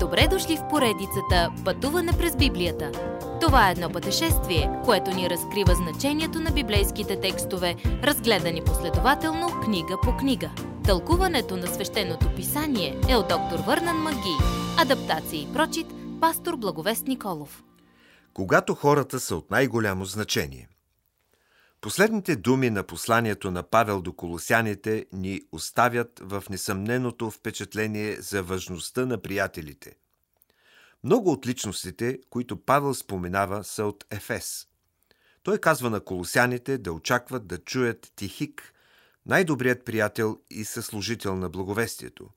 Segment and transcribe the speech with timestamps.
[0.00, 2.92] Добре дошли в поредицата Пътуване през Библията.
[3.40, 10.16] Това е едно пътешествие, което ни разкрива значението на библейските текстове, разгледани последователно книга по
[10.16, 10.50] книга.
[10.84, 14.36] Тълкуването на свещеното писание е от доктор Върнан Маги.
[14.78, 15.86] Адаптация и прочит,
[16.20, 17.64] пастор Благовест Николов.
[18.34, 20.68] Когато хората са от най-голямо значение–
[21.80, 29.06] Последните думи на посланието на Павел до колосяните ни оставят в несъмненото впечатление за важността
[29.06, 29.96] на приятелите.
[31.04, 34.66] Много от личностите, които Павел споменава, са от Ефес.
[35.42, 38.74] Той казва на колосяните да очакват да чуят Тихик,
[39.26, 42.28] най-добрият приятел и съслужител на благовестието.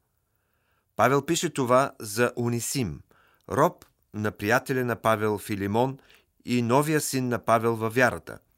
[0.96, 3.02] Павел пише това за Унисим,
[3.50, 6.00] роб на приятеля на Павел Филимон
[6.46, 8.40] и новия син на Павел във вярата–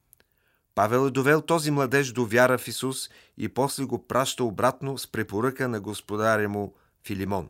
[0.75, 5.11] Павел е довел този младеж до вяра в Исус и после го праща обратно с
[5.11, 6.73] препоръка на господаря му
[7.05, 7.49] Филимон.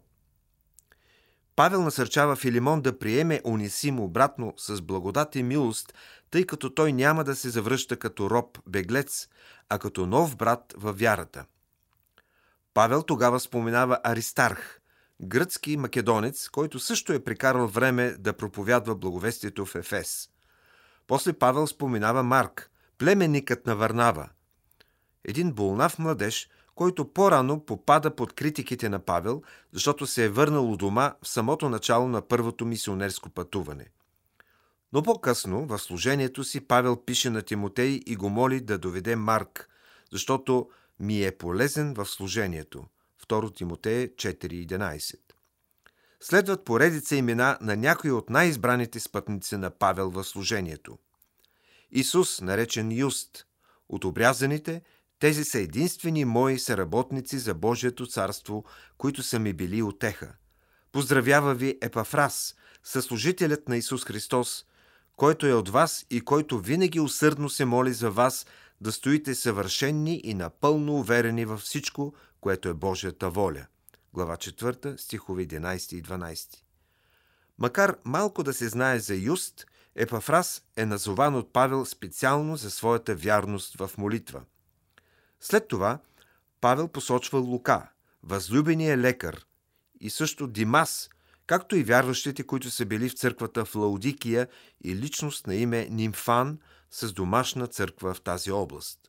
[1.55, 5.93] Павел насърчава Филимон да приеме Унисим обратно с благодат и милост,
[6.31, 9.29] тъй като той няма да се завръща като роб-беглец,
[9.69, 11.45] а като нов брат във вярата.
[12.73, 14.79] Павел тогава споменава Аристарх,
[15.21, 20.29] гръцки македонец, който също е прекарал време да проповядва благовестието в Ефес.
[21.07, 24.29] После Павел споменава Марк, племенникът на Варнава.
[25.23, 29.41] Един болнав младеж, който по-рано попада под критиките на Павел,
[29.71, 33.85] защото се е върнал у дома в самото начало на първото мисионерско пътуване.
[34.93, 39.69] Но по-късно, в служението си, Павел пише на Тимотей и го моли да доведе Марк,
[40.11, 42.85] защото ми е полезен в служението.
[43.27, 45.15] 2 Тимотея 4.11
[46.19, 50.97] Следват поредица имена на някои от най-избраните спътници на Павел в служението–
[51.93, 53.45] Исус, наречен Юст.
[53.89, 54.81] От обрязаните,
[55.19, 58.65] тези са единствени мои съработници за Божието царство,
[58.97, 60.35] които са ми били отеха.
[60.91, 64.65] Поздравява ви Епафрас, съслужителят на Исус Христос,
[65.15, 68.45] който е от вас и който винаги усърдно се моли за вас
[68.81, 73.65] да стоите съвършенни и напълно уверени във всичко, което е Божията воля.
[74.13, 76.55] Глава 4, стихове 11 и 12.
[77.59, 79.65] Макар малко да се знае за Юст,
[79.95, 84.41] Епафрас е назован от Павел специално за своята вярност в молитва.
[85.39, 85.99] След това
[86.61, 87.89] Павел посочва Лука,
[88.23, 89.45] възлюбения лекар,
[89.99, 91.09] и също Димас,
[91.47, 94.47] както и вярващите, които са били в църквата в Лаудикия
[94.83, 96.59] и личност на име Нимфан
[96.91, 98.99] с домашна църква в тази област.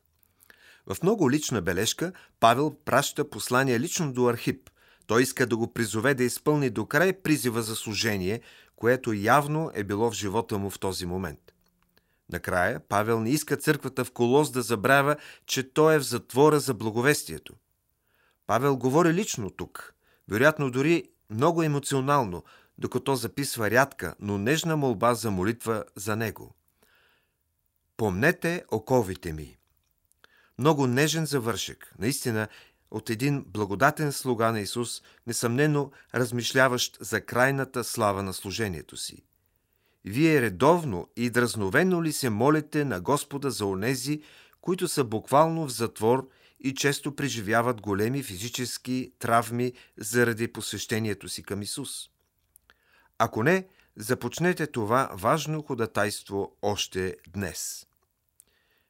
[0.87, 4.69] В много лична бележка Павел праща послание лично до Архип.
[5.07, 8.41] Той иска да го призове да изпълни до край призива за служение,
[8.75, 11.53] което явно е било в живота му в този момент.
[12.29, 15.15] Накрая, Павел не иска църквата в Колос да забравя,
[15.45, 17.53] че той е в затвора за благовестието.
[18.47, 19.93] Павел говори лично тук,
[20.29, 22.43] вероятно дори много емоционално,
[22.77, 26.55] докато записва рядка, но нежна молба за молитва за него.
[27.97, 29.57] Помнете оковите ми.
[30.57, 31.93] Много нежен завършек.
[31.99, 32.47] Наистина
[32.91, 39.23] от един благодатен слуга на Исус, несъмнено размишляващ за крайната слава на служението си.
[40.05, 44.21] Вие редовно и дразновено ли се молите на Господа за онези,
[44.61, 46.29] които са буквално в затвор
[46.59, 52.09] и често преживяват големи физически травми заради посвещението си към Исус?
[53.17, 57.87] Ако не, започнете това важно ходатайство още днес.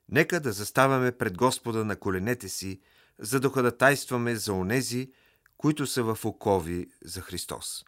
[0.09, 2.79] Нека да заставаме пред Господа на коленете си–
[3.19, 5.09] за да ходатайстваме за онези,
[5.57, 7.83] които са в окови за Христос.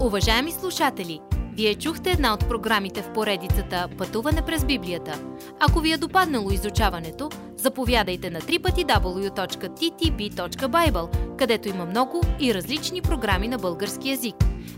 [0.00, 1.20] Уважаеми слушатели,
[1.56, 5.24] вие чухте една от програмите в поредицата Пътуване през Библията.
[5.60, 9.36] Ако ви е допаднало изучаването, заповядайте на www.ttb.bible,
[11.36, 14.36] където има много и различни програми на български язик–